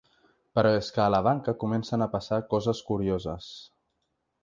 Però 0.59 0.71
és 0.77 0.89
que 0.95 1.03
a 1.03 1.09
la 1.17 1.19
banca 1.27 1.55
comencen 1.65 2.07
a 2.07 2.09
passar 2.17 2.43
coses 2.57 2.85
curioses. 2.91 3.55